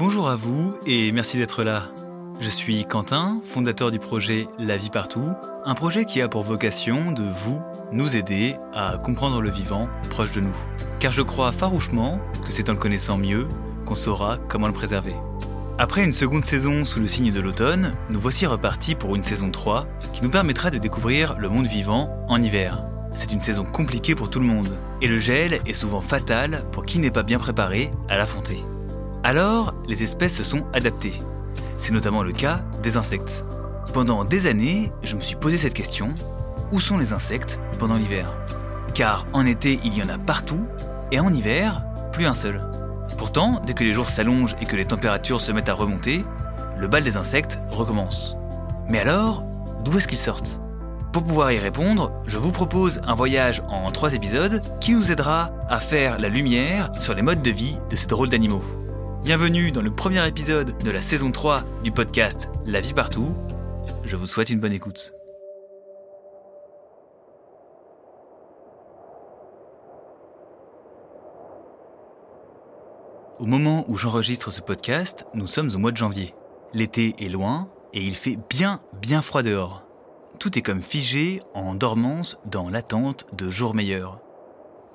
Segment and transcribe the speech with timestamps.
[0.00, 1.90] Bonjour à vous et merci d'être là.
[2.40, 5.34] Je suis Quentin, fondateur du projet La vie partout,
[5.66, 7.60] un projet qui a pour vocation de vous,
[7.92, 10.56] nous aider à comprendre le vivant proche de nous.
[11.00, 13.46] Car je crois farouchement que c'est en le connaissant mieux
[13.84, 15.14] qu'on saura comment le préserver.
[15.76, 19.50] Après une seconde saison sous le signe de l'automne, nous voici repartis pour une saison
[19.50, 22.86] 3 qui nous permettra de découvrir le monde vivant en hiver.
[23.16, 26.86] C'est une saison compliquée pour tout le monde, et le gel est souvent fatal pour
[26.86, 28.64] qui n'est pas bien préparé à l'affronter.
[29.22, 31.20] Alors, les espèces se sont adaptées.
[31.76, 33.44] C'est notamment le cas des insectes.
[33.92, 36.14] Pendant des années, je me suis posé cette question,
[36.72, 38.32] où sont les insectes pendant l'hiver?
[38.94, 40.64] Car en été, il y en a partout,
[41.12, 42.64] et en hiver, plus un seul.
[43.18, 46.24] Pourtant, dès que les jours s'allongent et que les températures se mettent à remonter,
[46.78, 48.36] le bal des insectes recommence.
[48.88, 49.44] Mais alors,
[49.84, 50.60] d'où est-ce qu'ils sortent?
[51.12, 55.50] Pour pouvoir y répondre, je vous propose un voyage en trois épisodes qui nous aidera
[55.68, 58.62] à faire la lumière sur les modes de vie de ces drôles d'animaux.
[59.22, 63.34] Bienvenue dans le premier épisode de la saison 3 du podcast La vie partout.
[64.02, 65.12] Je vous souhaite une bonne écoute.
[73.38, 76.34] Au moment où j'enregistre ce podcast, nous sommes au mois de janvier.
[76.72, 79.84] L'été est loin et il fait bien bien froid dehors.
[80.38, 84.18] Tout est comme figé en dormance dans l'attente de jours meilleurs.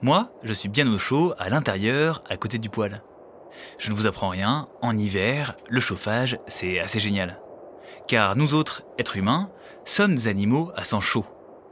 [0.01, 3.03] Moi, je suis bien au chaud à l'intérieur, à côté du poêle.
[3.77, 7.39] Je ne vous apprends rien, en hiver, le chauffage, c'est assez génial.
[8.07, 9.49] Car nous autres, êtres humains,
[9.85, 11.25] sommes animaux à sang chaud.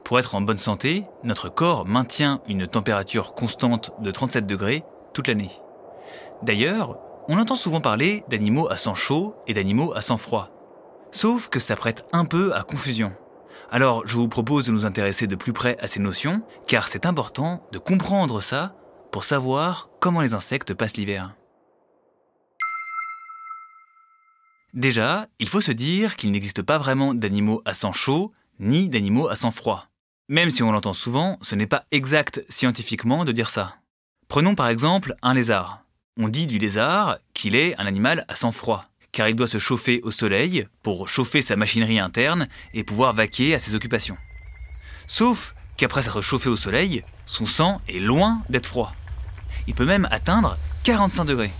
[0.03, 5.27] Pour être en bonne santé, notre corps maintient une température constante de 37 degrés toute
[5.27, 5.51] l'année.
[6.41, 10.49] D'ailleurs, on entend souvent parler d'animaux à sang chaud et d'animaux à sang froid.
[11.11, 13.13] Sauf que ça prête un peu à confusion.
[13.71, 17.05] Alors je vous propose de nous intéresser de plus près à ces notions, car c'est
[17.05, 18.75] important de comprendre ça
[19.11, 21.33] pour savoir comment les insectes passent l'hiver.
[24.73, 29.27] Déjà, il faut se dire qu'il n'existe pas vraiment d'animaux à sang chaud, ni d'animaux
[29.27, 29.87] à sang froid.
[30.29, 33.75] Même si on l'entend souvent, ce n'est pas exact scientifiquement de dire ça.
[34.27, 35.83] Prenons par exemple un lézard.
[36.17, 39.59] On dit du lézard qu'il est un animal à sang froid, car il doit se
[39.59, 44.17] chauffer au soleil pour chauffer sa machinerie interne et pouvoir vaquer à ses occupations.
[45.05, 48.91] Sauf qu'après s'être chauffé au soleil, son sang est loin d'être froid.
[49.67, 51.53] Il peut même atteindre 45 degrés.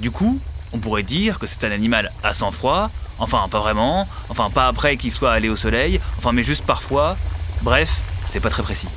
[0.00, 0.40] Du coup,
[0.72, 4.66] on pourrait dire que c'est un animal à sang froid, enfin pas vraiment, enfin pas
[4.66, 7.16] après qu'il soit allé au soleil, enfin mais juste parfois.
[7.62, 8.88] Bref, c'est pas très précis.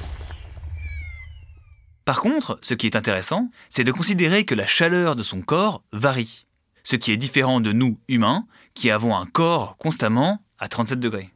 [2.05, 5.83] Par contre, ce qui est intéressant, c'est de considérer que la chaleur de son corps
[5.93, 6.45] varie,
[6.83, 11.29] ce qui est différent de nous, humains, qui avons un corps constamment à 37 degrés.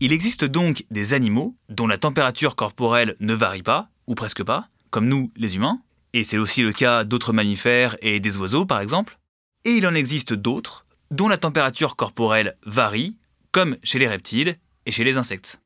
[0.00, 4.68] Il existe donc des animaux dont la température corporelle ne varie pas, ou presque pas,
[4.90, 5.80] comme nous les humains,
[6.16, 9.18] et c'est aussi le cas d'autres mammifères et des oiseaux par exemple,
[9.66, 13.18] et il en existe d'autres dont la température corporelle varie,
[13.52, 14.56] comme chez les reptiles
[14.86, 15.60] et chez les insectes.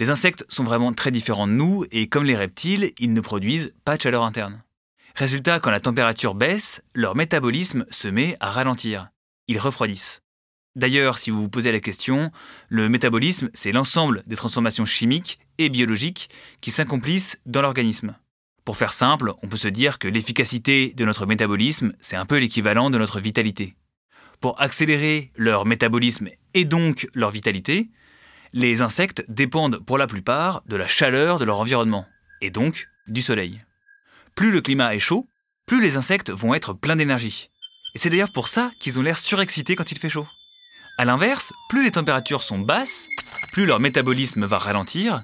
[0.00, 3.74] Les insectes sont vraiment très différents de nous et comme les reptiles, ils ne produisent
[3.84, 4.60] pas de chaleur interne.
[5.14, 9.10] Résultat, quand la température baisse, leur métabolisme se met à ralentir.
[9.46, 10.20] Ils refroidissent.
[10.74, 12.32] D'ailleurs, si vous vous posez la question,
[12.68, 16.28] le métabolisme, c'est l'ensemble des transformations chimiques et biologiques
[16.60, 18.16] qui s'accomplissent dans l'organisme.
[18.66, 22.36] Pour faire simple, on peut se dire que l'efficacité de notre métabolisme, c'est un peu
[22.38, 23.76] l'équivalent de notre vitalité.
[24.40, 27.88] Pour accélérer leur métabolisme et donc leur vitalité,
[28.52, 32.06] les insectes dépendent pour la plupart de la chaleur de leur environnement,
[32.42, 33.60] et donc du soleil.
[34.34, 35.24] Plus le climat est chaud,
[35.68, 37.48] plus les insectes vont être pleins d'énergie.
[37.94, 40.26] Et c'est d'ailleurs pour ça qu'ils ont l'air surexcités quand il fait chaud.
[40.98, 43.08] A l'inverse, plus les températures sont basses,
[43.52, 45.22] plus leur métabolisme va ralentir,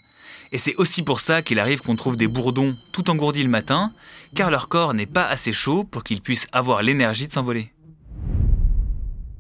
[0.53, 3.93] et c'est aussi pour ça qu'il arrive qu'on trouve des bourdons tout engourdis le matin,
[4.35, 7.73] car leur corps n'est pas assez chaud pour qu'ils puissent avoir l'énergie de s'envoler.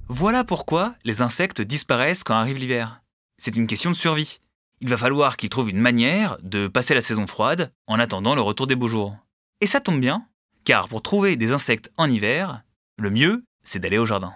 [0.09, 3.03] Voilà pourquoi les insectes disparaissent quand arrive l'hiver.
[3.38, 4.41] C'est une question de survie.
[4.81, 8.43] Il va falloir qu'ils trouvent une manière de passer la saison froide en attendant le
[8.43, 9.16] retour des beaux jours.
[9.60, 10.26] Et ça tombe bien,
[10.64, 12.62] car pour trouver des insectes en hiver,
[12.99, 14.35] le mieux, c'est d'aller au jardin.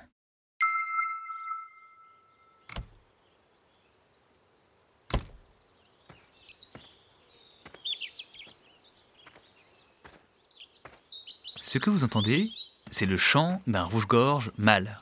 [11.66, 12.52] Ce que vous entendez,
[12.92, 15.00] c'est le chant d'un rouge-gorge mâle.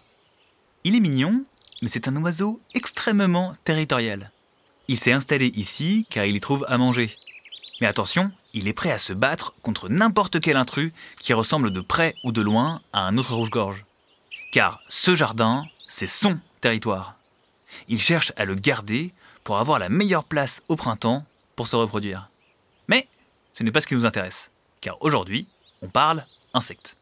[0.85, 1.35] Il est mignon,
[1.83, 4.31] mais c'est un oiseau extrêmement territorial.
[4.89, 7.15] Il s'est installé ici car il y trouve à manger.
[7.83, 11.83] Mais attention, il est prêt à se battre contre n'importe quel intrus qui ressemble de
[11.83, 13.85] près ou de loin à un autre rouge-gorge.
[14.51, 17.19] Car ce jardin, c'est son territoire.
[17.89, 19.13] Il cherche à le garder
[19.43, 21.27] pour avoir la meilleure place au printemps
[21.57, 22.31] pour se reproduire.
[22.89, 23.07] Mais
[23.53, 24.51] ce n'est pas ce qui nous intéresse,
[24.81, 25.47] car aujourd'hui,
[25.83, 26.25] on parle
[26.55, 26.97] insectes.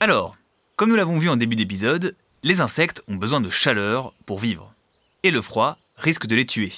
[0.00, 0.36] Alors,
[0.76, 4.72] comme nous l'avons vu en début d'épisode, les insectes ont besoin de chaleur pour vivre.
[5.22, 6.72] Et le froid risque de les tuer.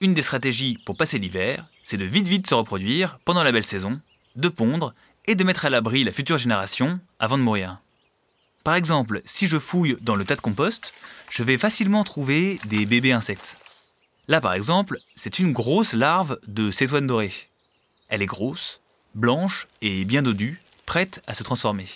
[0.00, 3.64] Une des stratégies pour passer l'hiver, c'est de vite vite se reproduire pendant la belle
[3.64, 4.00] saison,
[4.36, 4.94] de pondre
[5.26, 7.78] et de mettre à l'abri la future génération avant de mourir.
[8.64, 10.94] Par exemple, si je fouille dans le tas de compost,
[11.30, 13.56] je vais facilement trouver des bébés insectes.
[14.28, 17.32] Là par exemple, c'est une grosse larve de cétoine dorée.
[18.08, 18.79] Elle est grosse,
[19.14, 21.86] blanche et bien dodue, prête à se transformer.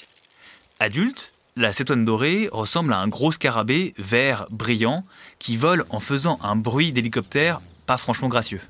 [0.81, 5.05] Adulte, la cétoine dorée ressemble à un gros scarabée vert brillant
[5.39, 8.61] qui vole en faisant un bruit d'hélicoptère pas franchement gracieux.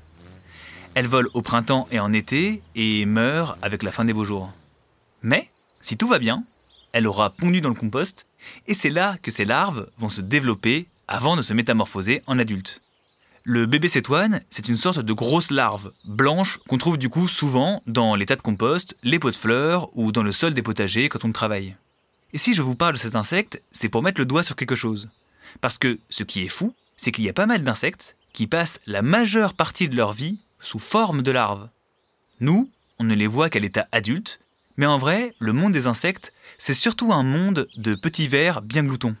[0.93, 4.51] Elle vole au printemps et en été et meurt avec la fin des beaux jours.
[5.23, 5.49] Mais,
[5.81, 6.43] si tout va bien,
[6.91, 8.27] elle aura pondu dans le compost
[8.67, 12.81] et c'est là que ces larves vont se développer avant de se métamorphoser en adultes.
[13.47, 17.83] Le bébé cétoine, c'est une sorte de grosse larve blanche qu'on trouve du coup souvent
[17.85, 21.09] dans les tas de compost, les pots de fleurs ou dans le sol des potagers
[21.09, 21.75] quand on travaille.
[22.33, 24.73] Et si je vous parle de cet insecte, c'est pour mettre le doigt sur quelque
[24.73, 25.11] chose.
[25.61, 28.81] Parce que ce qui est fou, c'est qu'il y a pas mal d'insectes qui passent
[28.87, 31.69] la majeure partie de leur vie sous forme de larves.
[32.39, 34.39] Nous, on ne les voit qu'à l'état adulte,
[34.75, 38.83] mais en vrai, le monde des insectes, c'est surtout un monde de petits vers bien
[38.83, 39.15] gloutons.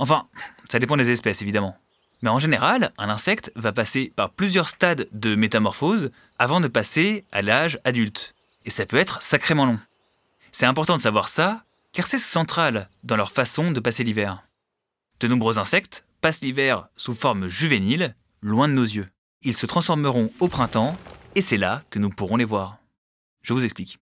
[0.00, 0.26] Enfin,
[0.68, 1.76] ça dépend des espèces évidemment.
[2.22, 7.24] Mais en général, un insecte va passer par plusieurs stades de métamorphose avant de passer
[7.32, 8.32] à l'âge adulte.
[8.64, 9.80] Et ça peut être sacrément long.
[10.52, 14.42] C'est important de savoir ça car c'est central dans leur façon de passer l'hiver.
[15.20, 19.08] De nombreux insectes passent l'hiver sous forme juvénile, loin de nos yeux.
[19.42, 20.96] Ils se transformeront au printemps,
[21.34, 22.78] et c'est là que nous pourrons les voir.
[23.42, 23.98] Je vous explique.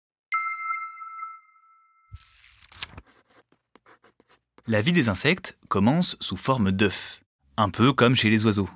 [4.67, 7.23] La vie des insectes commence sous forme d'œufs,
[7.59, 8.71] un peu comme chez les oiseaux.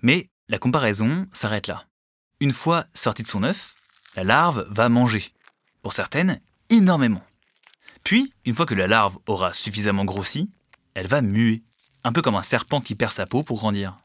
[0.00, 1.84] Mais la comparaison s'arrête là.
[2.40, 3.74] Une fois sortie de son œuf,
[4.16, 5.32] la larve va manger.
[5.82, 7.22] Pour certaines, énormément.
[8.02, 10.50] Puis, une fois que la larve aura suffisamment grossi,
[10.94, 11.62] elle va muer,
[12.02, 13.96] un peu comme un serpent qui perd sa peau pour grandir.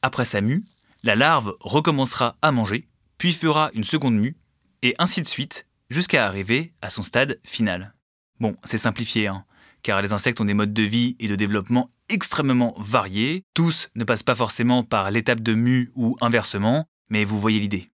[0.00, 0.64] Après sa mue,
[1.02, 2.88] la larve recommencera à manger,
[3.18, 4.36] puis fera une seconde mue,
[4.80, 7.94] et ainsi de suite, jusqu'à arriver à son stade final.
[8.40, 9.44] Bon, c'est simplifié, hein,
[9.82, 13.44] car les insectes ont des modes de vie et de développement extrêmement variés.
[13.54, 17.90] Tous ne passent pas forcément par l'étape de mue ou inversement, mais vous voyez l'idée.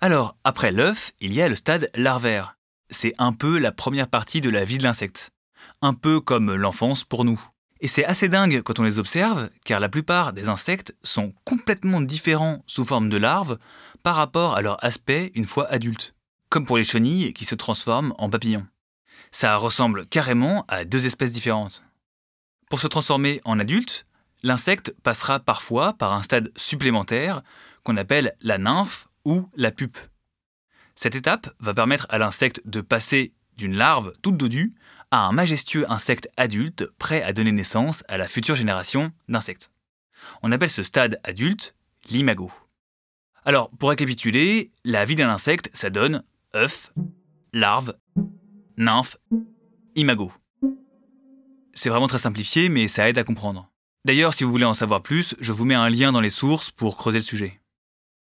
[0.00, 2.58] Alors, après l'œuf, il y a le stade larvaire.
[2.90, 5.30] C'est un peu la première partie de la vie de l'insecte.
[5.80, 7.40] Un peu comme l'enfance pour nous.
[7.80, 12.00] Et c'est assez dingue quand on les observe, car la plupart des insectes sont complètement
[12.00, 13.58] différents sous forme de larves
[14.02, 16.14] par rapport à leur aspect une fois adultes.
[16.48, 18.66] Comme pour les chenilles qui se transforment en papillons.
[19.30, 21.84] Ça ressemble carrément à deux espèces différentes.
[22.68, 24.06] Pour se transformer en adulte,
[24.42, 27.42] l'insecte passera parfois par un stade supplémentaire
[27.84, 29.98] qu'on appelle la nymphe ou la pupe.
[30.94, 34.74] Cette étape va permettre à l'insecte de passer d'une larve toute dodue
[35.10, 39.70] à un majestueux insecte adulte prêt à donner naissance à la future génération d'insectes.
[40.42, 41.74] On appelle ce stade adulte
[42.08, 42.50] l'imago.
[43.44, 46.24] Alors, pour récapituler, la vie d'un insecte, ça donne
[46.54, 46.92] œuf,
[47.52, 47.94] larve,
[48.76, 49.16] nymphe,
[49.94, 50.32] imago.
[51.74, 53.70] C'est vraiment très simplifié, mais ça aide à comprendre.
[54.04, 56.70] D'ailleurs, si vous voulez en savoir plus, je vous mets un lien dans les sources
[56.70, 57.60] pour creuser le sujet.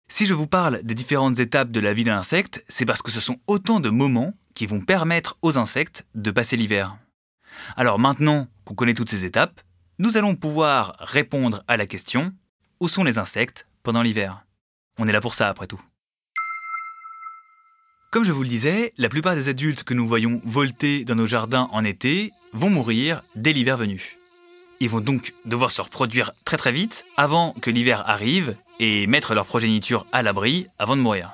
[0.07, 3.11] Si je vous parle des différentes étapes de la vie d'un insecte, c'est parce que
[3.11, 6.97] ce sont autant de moments qui vont permettre aux insectes de passer l'hiver.
[7.75, 9.61] Alors maintenant qu'on connaît toutes ces étapes,
[9.99, 12.33] nous allons pouvoir répondre à la question
[12.79, 14.45] où sont les insectes pendant l'hiver?
[14.99, 15.81] On est là pour ça après tout.
[18.15, 21.27] Comme je vous le disais, la plupart des adultes que nous voyons volter dans nos
[21.27, 24.15] jardins en été vont mourir dès l'hiver venu.
[24.79, 29.33] Ils vont donc devoir se reproduire très très vite avant que l'hiver arrive et mettre
[29.33, 31.33] leur progéniture à l'abri avant de mourir.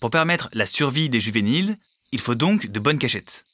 [0.00, 1.76] Pour permettre la survie des juvéniles,
[2.12, 3.44] il faut donc de bonnes cachettes.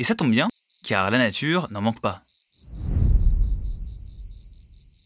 [0.00, 0.48] Et ça tombe bien,
[0.82, 2.20] car la nature n'en manque pas.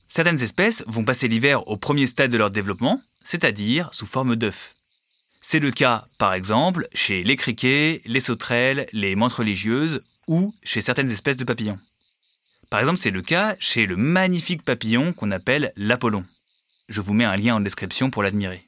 [0.09, 4.76] Certaines espèces vont passer l'hiver au premier stade de leur développement, c'est-à-dire sous forme d'œuf.
[5.49, 10.81] C'est le cas, par exemple, chez les criquets, les sauterelles, les menthes religieuses ou chez
[10.81, 11.79] certaines espèces de papillons.
[12.69, 16.25] Par exemple, c'est le cas chez le magnifique papillon qu'on appelle l'Apollon.
[16.89, 18.65] Je vous mets un lien en description pour l'admirer.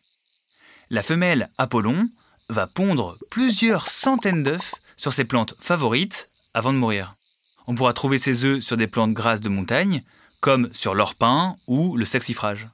[0.89, 2.09] La femelle Apollon
[2.49, 7.17] va pondre plusieurs centaines d'œufs sur ses plantes favorites avant de mourir.
[7.67, 10.05] On pourra trouver ses œufs sur des plantes grasses de montagne,
[10.39, 12.69] comme sur l'orpin ou le saxifrage.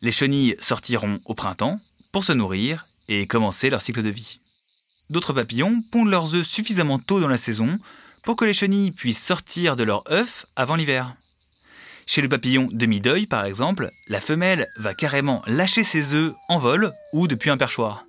[0.00, 1.80] Les chenilles sortiront au printemps
[2.12, 4.40] pour se nourrir et commencer leur cycle de vie.
[5.10, 7.78] D'autres papillons pondent leurs œufs suffisamment tôt dans la saison
[8.24, 11.14] pour que les chenilles puissent sortir de leurs œufs avant l'hiver.
[12.06, 16.92] Chez le papillon demi-deuil, par exemple, la femelle va carrément lâcher ses œufs en vol
[17.12, 18.04] ou depuis un perchoir.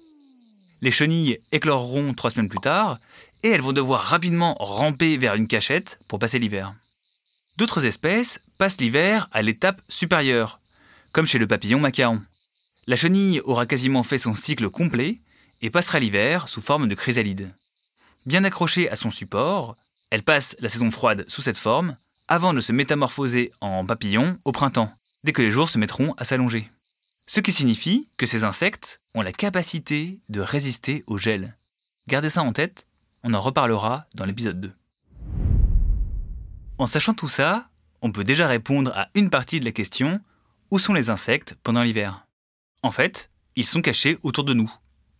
[0.81, 2.99] Les chenilles écloreront trois semaines plus tard
[3.43, 6.73] et elles vont devoir rapidement ramper vers une cachette pour passer l'hiver.
[7.57, 10.59] D'autres espèces passent l'hiver à l'étape supérieure,
[11.11, 12.21] comme chez le papillon macaron.
[12.85, 15.21] La chenille aura quasiment fait son cycle complet
[15.61, 17.55] et passera l'hiver sous forme de chrysalide.
[18.25, 19.77] Bien accrochée à son support,
[20.09, 21.95] elle passe la saison froide sous cette forme
[22.27, 24.91] avant de se métamorphoser en papillon au printemps,
[25.23, 26.69] dès que les jours se mettront à s'allonger.
[27.25, 31.57] Ce qui signifie que ces insectes ont la capacité de résister au gel.
[32.07, 32.85] Gardez ça en tête,
[33.23, 34.73] on en reparlera dans l'épisode 2.
[36.79, 37.69] En sachant tout ça,
[38.01, 40.19] on peut déjà répondre à une partie de la question
[40.69, 42.22] où sont les insectes pendant l'hiver?
[42.83, 44.71] En fait, ils sont cachés autour de nous,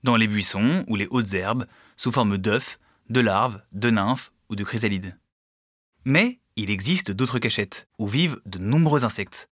[0.04, 1.66] dans les buissons ou les hautes herbes,
[1.96, 2.78] sous forme d'œufs,
[3.10, 5.18] de larves, de nymphes ou de chrysalides.
[6.04, 9.50] Mais il existe d'autres cachettes où vivent de nombreux insectes.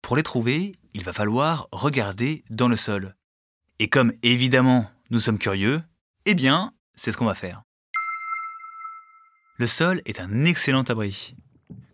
[0.00, 3.14] Pour les trouver, il va falloir regarder dans le sol.
[3.78, 5.82] Et comme évidemment nous sommes curieux,
[6.24, 7.62] eh bien, c'est ce qu'on va faire.
[9.58, 11.36] Le sol est un excellent abri.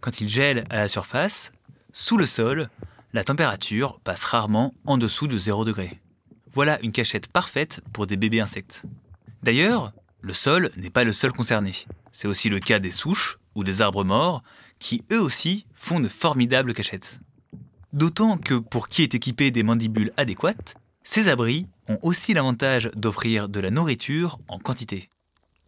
[0.00, 1.50] Quand il gèle à la surface,
[1.92, 2.70] sous le sol,
[3.12, 6.00] la température passe rarement en dessous de 0 degré.
[6.50, 8.82] Voilà une cachette parfaite pour des bébés insectes.
[9.42, 11.72] D'ailleurs, le sol n'est pas le seul concerné.
[12.12, 14.42] C'est aussi le cas des souches ou des arbres morts
[14.78, 17.20] qui eux aussi font de formidables cachettes.
[17.92, 23.48] D'autant que pour qui est équipé des mandibules adéquates, ces abris ont aussi l'avantage d'offrir
[23.48, 25.08] de la nourriture en quantité.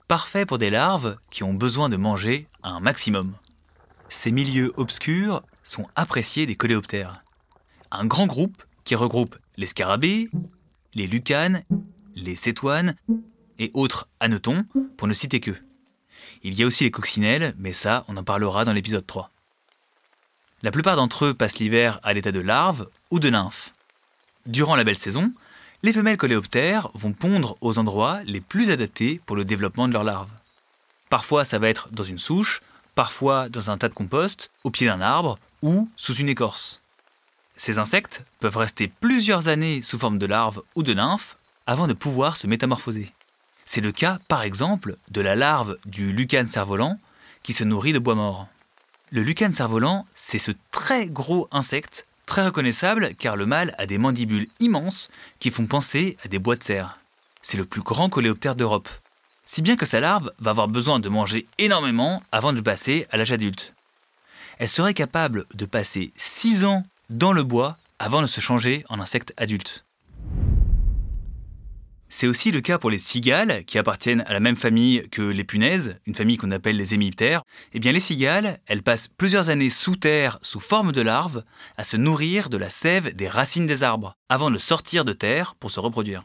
[0.07, 3.35] Parfait pour des larves qui ont besoin de manger un maximum.
[4.11, 7.23] Ces milieux obscurs sont appréciés des coléoptères.
[7.91, 10.29] Un grand groupe qui regroupe les scarabées,
[10.95, 11.63] les lucanes,
[12.15, 12.95] les cétoines
[13.59, 14.65] et autres hannetons,
[14.97, 15.53] pour ne citer que.
[16.43, 19.31] Il y a aussi les coccinelles, mais ça, on en parlera dans l'épisode 3.
[20.63, 23.75] La plupart d'entre eux passent l'hiver à l'état de larves ou de nymphes.
[24.47, 25.33] Durant la belle saison,
[25.83, 30.05] les femelles coléoptères vont pondre aux endroits les plus adaptés pour le développement de leurs
[30.05, 30.31] larves.
[31.09, 32.63] Parfois, ça va être dans une souche,
[32.95, 36.83] parfois dans un tas de compost, au pied d'un arbre ou sous une écorce.
[37.61, 41.37] Ces insectes peuvent rester plusieurs années sous forme de larves ou de nymphes
[41.67, 43.13] avant de pouvoir se métamorphoser.
[43.67, 46.99] C'est le cas, par exemple, de la larve du lucane cerf-volant
[47.43, 48.49] qui se nourrit de bois mort.
[49.11, 53.99] Le lucane cerf-volant, c'est ce très gros insecte, très reconnaissable car le mâle a des
[53.99, 56.99] mandibules immenses qui font penser à des bois de serre.
[57.43, 58.89] C'est le plus grand coléoptère d'Europe.
[59.45, 63.19] Si bien que sa larve va avoir besoin de manger énormément avant de passer à
[63.19, 63.75] l'âge adulte.
[64.59, 69.01] Elle serait capable de passer 6 ans dans le bois avant de se changer en
[69.01, 69.85] insecte adulte.
[72.13, 75.45] C'est aussi le cas pour les cigales, qui appartiennent à la même famille que les
[75.45, 77.43] punaises, une famille qu'on appelle les hémiptères.
[77.73, 81.45] Eh bien, les cigales, elles passent plusieurs années sous terre, sous forme de larves,
[81.77, 85.55] à se nourrir de la sève des racines des arbres, avant de sortir de terre
[85.55, 86.25] pour se reproduire.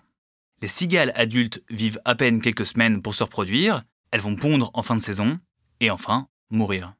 [0.61, 4.81] Les cigales adultes vivent à peine quelques semaines pour se reproduire, elles vont pondre en
[4.81, 5.39] fin de saison,
[5.81, 6.93] et enfin, mourir.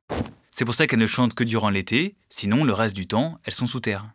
[0.58, 3.54] C'est pour ça qu'elles ne chantent que durant l'été, sinon le reste du temps, elles
[3.54, 4.06] sont sous terre.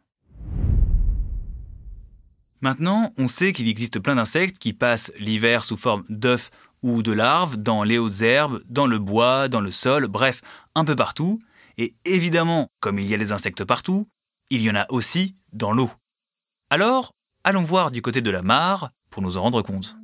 [2.62, 6.50] Maintenant, on sait qu'il existe plein d'insectes qui passent l'hiver sous forme d'œufs
[6.82, 10.40] ou de larves dans les hautes herbes, dans le bois, dans le sol, bref,
[10.74, 11.42] un peu partout.
[11.76, 14.08] Et évidemment, comme il y a des insectes partout,
[14.48, 15.90] il y en a aussi dans l'eau.
[16.70, 17.12] Alors,
[17.44, 19.94] allons voir du côté de la mare pour nous en rendre compte.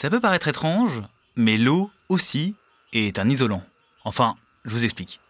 [0.00, 1.02] Ça peut paraître étrange,
[1.36, 2.54] mais l'eau aussi
[2.94, 3.62] est un isolant.
[4.02, 5.20] Enfin, je vous explique.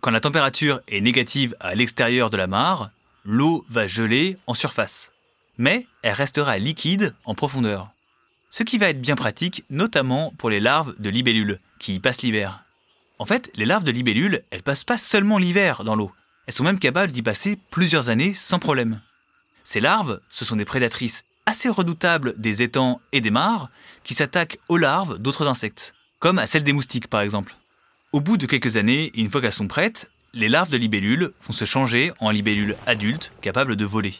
[0.00, 2.90] Quand la température est négative à l'extérieur de la mare,
[3.24, 5.12] l'eau va geler en surface,
[5.56, 7.88] mais elle restera liquide en profondeur.
[8.50, 12.22] Ce qui va être bien pratique, notamment pour les larves de libellules, qui y passent
[12.22, 12.64] l'hiver.
[13.20, 16.10] En fait, les larves de libellules, elles passent pas seulement l'hiver dans l'eau,
[16.48, 19.00] elles sont même capables d'y passer plusieurs années sans problème.
[19.62, 23.70] Ces larves, ce sont des prédatrices assez redoutables des étangs et des mares,
[24.04, 27.54] qui s'attaquent aux larves d'autres insectes comme à celle des moustiques par exemple.
[28.12, 31.52] Au bout de quelques années, une fois qu'elles sont prêtes, les larves de libellules vont
[31.52, 34.14] se changer en libellules adultes capables de voler.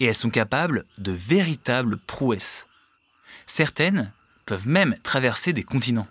[0.00, 2.66] Et elles sont capables de véritables prouesses.
[3.46, 4.12] Certaines
[4.46, 6.08] peuvent même traverser des continents.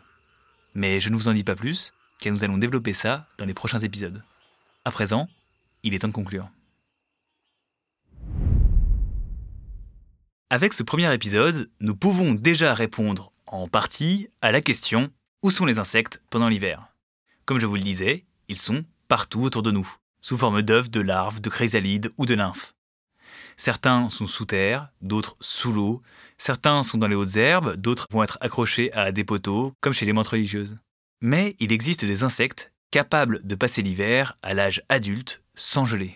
[0.73, 3.53] Mais je ne vous en dis pas plus, car nous allons développer ça dans les
[3.53, 4.23] prochains épisodes.
[4.85, 5.27] À présent,
[5.83, 6.49] il est temps de conclure.
[10.53, 15.10] Avec ce premier épisode, nous pouvons déjà répondre en partie à la question
[15.41, 16.93] où sont les insectes pendant l'hiver?
[17.45, 19.91] Comme je vous le disais, ils sont partout autour de nous,
[20.22, 22.75] sous forme d'œufs, de larves, de chrysalides ou de nymphes.
[23.57, 26.03] Certains sont sous terre, d'autres sous l'eau,
[26.38, 30.05] certains sont dans les hautes herbes, d'autres vont être accrochés à des poteaux, comme chez
[30.05, 30.77] les menthes religieuses.
[31.19, 36.15] Mais il existe des insectes capables de passer l'hiver à l'âge adulte sans geler.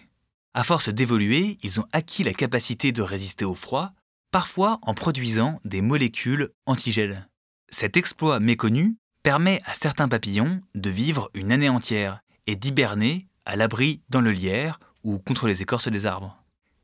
[0.53, 3.93] À force d'évoluer, ils ont acquis la capacité de résister au froid,
[4.31, 7.27] parfois en produisant des molécules antigel.
[7.69, 13.55] Cet exploit méconnu permet à certains papillons de vivre une année entière et d'hiberner à
[13.55, 16.37] l'abri dans le lierre ou contre les écorces des arbres.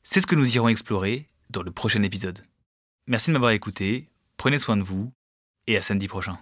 [0.03, 2.43] C'est ce que nous irons explorer dans le prochain épisode.
[3.07, 5.11] Merci de m'avoir écouté, prenez soin de vous
[5.67, 6.37] et à samedi prochain.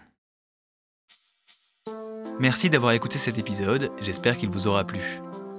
[2.39, 5.01] Merci d'avoir écouté cet épisode, j'espère qu'il vous aura plu.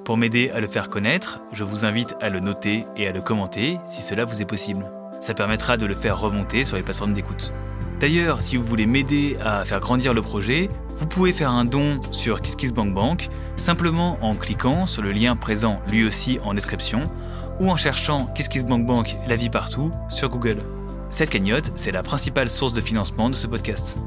[0.05, 3.23] Pour m'aider à le faire connaître, je vous invite à le noter et à le
[3.23, 4.91] commenter si cela vous est possible.
[5.23, 7.53] Ça permettra de le faire remonter sur les plateformes d'écoute.
[8.01, 12.01] D'ailleurs, si vous voulez m'aider à faire grandir le projet, vous pouvez faire un don
[12.11, 17.05] sur KissKissBankBank simplement en cliquant sur le lien présent lui aussi en description
[17.61, 20.59] ou en cherchant KissKissBankBank la vie partout sur Google.
[21.09, 23.99] Cette cagnotte, c'est la principale source de financement de ce podcast.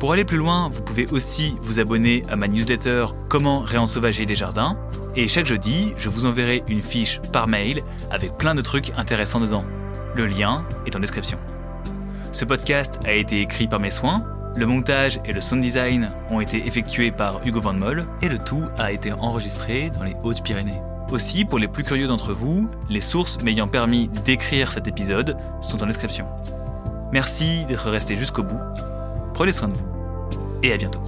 [0.00, 4.34] Pour aller plus loin, vous pouvez aussi vous abonner à ma newsletter Comment réensauvager les
[4.34, 4.76] jardins.
[5.14, 9.38] Et chaque jeudi, je vous enverrai une fiche par mail avec plein de trucs intéressants
[9.38, 9.64] dedans.
[10.14, 11.38] Le lien est en description.
[12.32, 16.40] Ce podcast a été écrit par mes soins, le montage et le sound design ont
[16.40, 20.82] été effectués par Hugo Van Moll et le tout a été enregistré dans les Hautes-Pyrénées.
[21.10, 25.82] Aussi, pour les plus curieux d'entre vous, les sources m'ayant permis d'écrire cet épisode sont
[25.82, 26.26] en description.
[27.12, 28.60] Merci d'être resté jusqu'au bout.
[29.32, 29.86] Prenez soin de vous
[30.62, 31.02] et à bientôt.